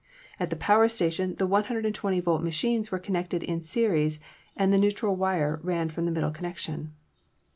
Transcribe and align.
At 0.39 0.49
the 0.49 0.55
power 0.55 0.87
station 0.87 1.35
the 1.35 1.45
120 1.45 2.19
volt 2.21 2.41
machines 2.41 2.89
were 2.91 2.97
connected 2.97 3.43
in 3.43 3.61
series 3.61 4.19
and 4.57 4.73
the 4.73 4.79
neutral 4.79 5.15
wire 5.15 5.59
ran 5.61 5.89
from 5.89 6.05
the 6.07 6.11
middle 6.11 6.31
connection. 6.31 6.95